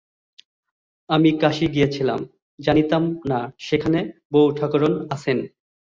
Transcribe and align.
আমি 1.09 1.29
কাশী 1.41 1.65
গিয়াছিলাম, 1.67 2.19
জানিতাম 2.59 3.03
না, 3.25 3.39
সেখানে 3.59 3.99
বউঠাকরুণ 4.31 4.93
আছেন। 5.09 5.37